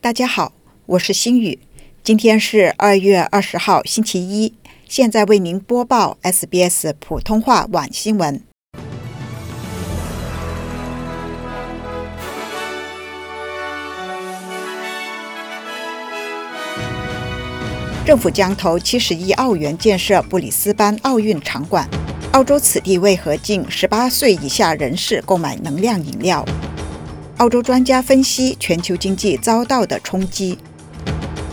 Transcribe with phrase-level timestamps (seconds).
[0.00, 0.52] 大家好，
[0.86, 1.58] 我是心雨，
[2.04, 4.54] 今天是二月二十号，星期一。
[4.86, 8.40] 现在为您播报 SBS 普通话晚新闻。
[18.06, 21.88] 政府将投七十亿澳元建设布里斯班奥运场馆。
[22.32, 26.44] 澳洲此地为何禁十八岁以下人士购买能量饮料？
[27.38, 30.58] 澳洲专家分析全球经济遭到的冲击。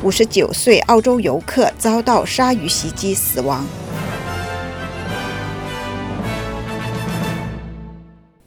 [0.03, 3.67] 五十九岁澳洲游客遭到鲨鱼袭击死亡。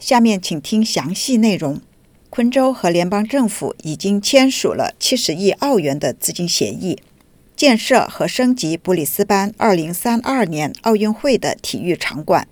[0.00, 1.80] 下面请听详细内容。
[2.28, 6.98] 昆州和联邦政府已经签署了七十亿澳元的资金协议，
[7.54, 12.48] 建设和升级布里斯班二零三二年奥运会的体育场馆。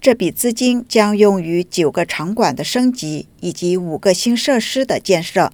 [0.00, 5.52] 这笔资金将用于九个场馆的升级以及五个新设施的建设。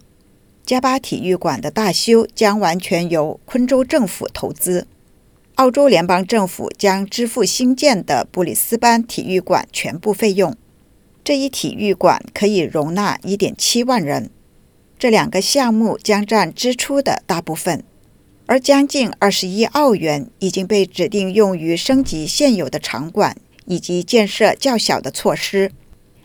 [0.65, 4.87] 加巴体育馆的大修将完全由昆州政府投资，
[5.57, 10.57] 澳洲联邦政府将支付新建的布里斯班体育馆全部费用。
[11.25, 14.31] 这一体育馆可以容纳1.7万人。
[14.99, 17.83] 这两个项目将占支出的大部分，
[18.47, 23.37] 而将近20亿澳元已经被指定用于升级现有的场馆
[23.73, 25.73] 以及建设较小的措施。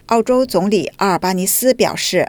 [0.07, 2.27] 澳洲总理阿尔巴尼斯表示。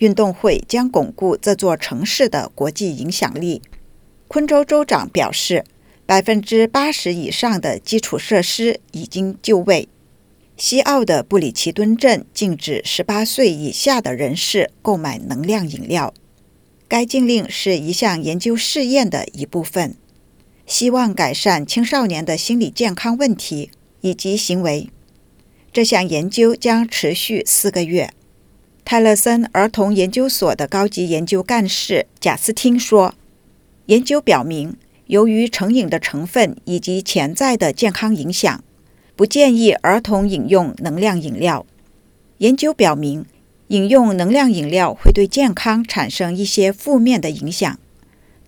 [0.00, 3.60] 运动会将巩固这座城市的国际影响力。
[4.28, 5.62] 昆州州长表示，
[6.06, 9.90] 百分之八十以上的基础设施已经就位。
[10.56, 16.14] 西澳的布里奇敦镇禁止十八岁以下的人士购买能量饮料。
[16.88, 19.94] 该禁令是一项研究试验的一部分，
[20.64, 23.70] 希望改善青少年的心理健康问题
[24.00, 24.88] 以及行为。
[25.72, 28.12] 这项研究将持续四个月。
[28.84, 33.14] 泰勒森儿童研究所的高级研究干事贾斯汀说
[33.86, 34.74] ：“研究表明，
[35.06, 38.64] 由于成瘾的成分以及潜在的健康影响，
[39.14, 41.64] 不建议儿童饮用能量饮料。
[42.38, 43.24] 研究表明，
[43.68, 47.78] 饮用能量饮料会对健康产生一些负面的影响。”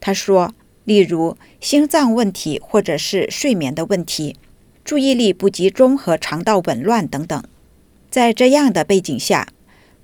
[0.01, 4.35] 他说：“例如心脏问题，或者是睡眠的问题，
[4.85, 7.43] 注意力不集中和肠道紊乱等等。
[8.11, 9.49] 在这样的背景下。”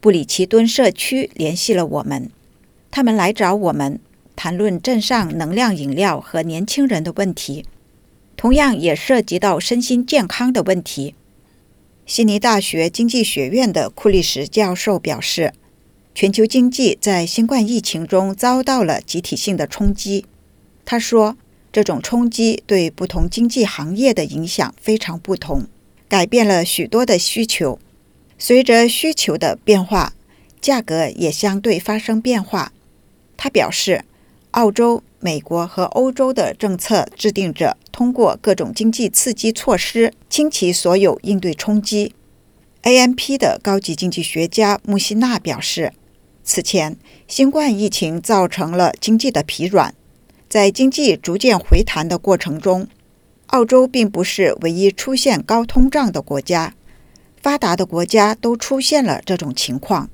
[0.01, 2.31] 布里奇敦社区联系了我们，
[2.89, 3.99] 他们来找我们
[4.37, 7.65] 谈论镇上能量饮料和年轻人的问题，
[8.37, 11.17] 同样也涉及到身心健康的问题。
[12.07, 15.53] 悉尼大学经济学院的库利什教授表示，
[16.15, 20.27] 全球经济在新冠疫情中遭到了集体性的冲击。
[20.85, 21.37] 他说，
[21.73, 25.67] 这种冲击对不同经济行业的影响非常不同，
[26.09, 27.79] 改变了许多的需求。
[28.39, 30.15] 随着需求的变化，
[30.61, 32.73] 价格也相对发生变化。
[33.37, 34.05] 他表示，
[34.53, 42.15] 澳洲、美国和欧洲的政策制定者通过各种经济刺激措施倾其所有应对冲击。
[42.83, 45.93] AMP 的高级经济学家穆希纳表示，
[46.43, 46.97] 此前
[47.27, 49.95] 新冠疫情造成了经济的疲软，
[50.49, 52.87] 在经济逐渐回弹的过程中，
[53.49, 56.75] 澳洲并不是唯一出现高通胀的国家。
[57.41, 60.11] 发达的国家都出现了这种情况，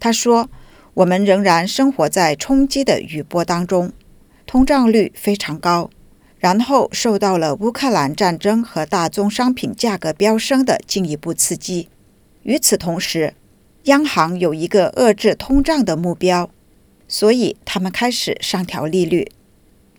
[0.00, 0.48] 他说
[0.94, 3.92] ：“我们仍然生活在冲击的余波当中，
[4.46, 5.90] 通胀率非常高，
[6.38, 11.88] 然后受到了乌克兰战争和大宗商品价格飙升的进一步刺激。
[12.44, 13.34] 与此同时，
[13.84, 16.48] 央行有一个遏制通胀的目标，
[17.06, 19.30] 所以他们开始上调利率，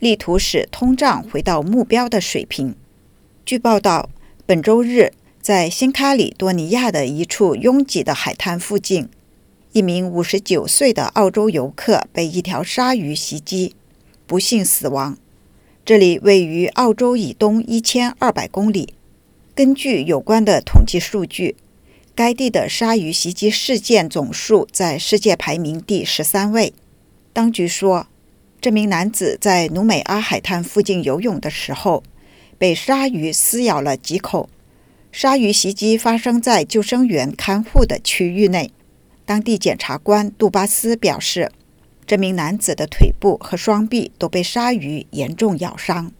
[0.05, 2.75] 力图使通胀回到目标的水平。”
[3.43, 4.11] 据报道，
[4.45, 5.13] 本周日。
[5.41, 9.07] 在新卡里多尼亚的一处拥挤的海滩附近，
[9.73, 13.75] 一名五十九岁的澳洲游客被一条鲨鱼袭击，
[14.25, 15.15] 不幸死亡。
[15.85, 18.95] 这里位于澳洲以东一千二百公里。
[19.53, 21.55] 根据有关的统计数据，
[22.15, 26.73] 该地的鲨鱼袭击事件总数在世界排名第十三位。
[27.31, 28.07] 当局说，
[28.65, 32.01] 这名男子在努美阿海滩附近游泳的时候，
[32.57, 34.49] 被鲨鱼撕咬了几口。
[35.11, 38.71] 鲨鱼袭击发生在救生员看护的区域内。
[39.23, 41.51] 当地检察官杜巴斯表示，
[42.07, 46.11] 这名男子的腿部和双臂都被鲨鱼严重咬伤。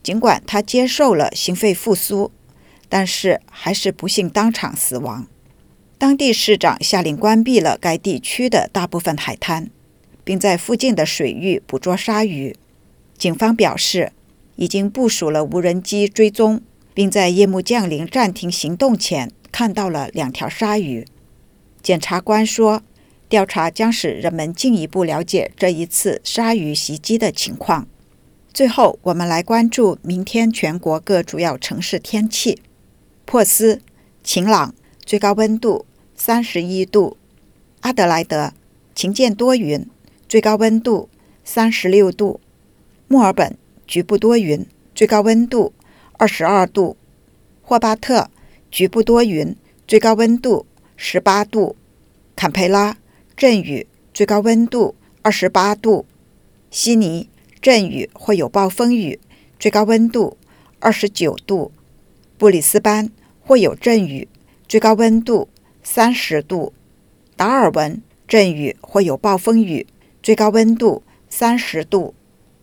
[0.00, 2.30] 尽管他接受了心肺复苏，
[2.88, 5.26] 但是还是不幸当场死亡。
[5.98, 9.68] 当地市长下令关闭了该地区的大部分海滩，
[10.24, 12.56] 并在附近的水域捕捉鲨鱼。
[13.16, 14.12] 警方表示，
[14.56, 16.62] 已经部署了无人机追踪。
[16.92, 21.06] 并在夜幕降临、暂停行动前看到了两条鲨鱼。
[21.80, 22.82] 检察官说，
[23.28, 27.86] 调查将使人们进一步了解这一次鲨鱼袭击的情况。
[28.52, 32.60] 最后，我们来关注明天全国各主要城市天气：
[33.24, 33.80] 珀斯
[34.24, 34.74] 晴朗，
[35.06, 35.86] 最高温度
[36.16, 37.16] 三十一度；
[37.80, 38.52] 阿德莱德
[38.94, 39.86] 晴间多云，
[40.30, 41.08] 最高温度
[41.42, 42.38] 三十六度；
[43.08, 45.72] 墨尔本局部多云，最高温度
[46.18, 46.94] 二十二度；
[47.62, 48.30] 霍巴特
[48.70, 49.56] 局部多云，
[49.88, 50.66] 最高温度
[50.96, 51.74] 十八度；
[52.36, 52.96] 坎培拉
[53.36, 56.04] 阵雨，最高温度二十八度；
[56.70, 57.28] 悉尼。
[57.60, 59.18] 阵雨或有暴风雨，
[59.58, 60.38] 最高温度
[60.78, 61.72] 二十九度；
[62.38, 63.10] 布里斯班
[63.40, 64.28] 或有阵雨，
[64.68, 65.48] 最高温度
[65.82, 66.72] 三十度；
[67.36, 69.86] 达尔文阵雨或有暴风雨，
[70.22, 72.14] 最高温度三十度。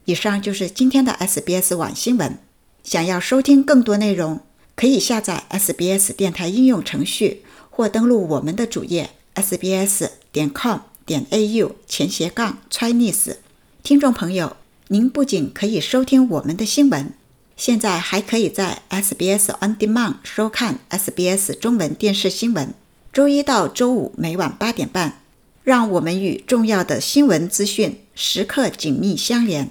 [0.06, 2.38] 以上就是今天的 SBS 网新闻。
[2.84, 4.40] 想要收听更多内容，
[4.76, 13.36] 可以下载 SBS 电台应用程序，或登录我们的主页 sbs 点 com 点 au 前斜杠 Chinese。
[13.84, 14.58] 听众朋友。
[14.90, 17.12] 您不仅可以收听我们的新闻，
[17.58, 22.74] 现在还可以在 SBS On Demand 收看 SBS 中文电视新闻。
[23.12, 25.20] 周一到周五每晚八点半，
[25.68, 29.70] 让我们与重要的新闻资讯时刻紧密相连。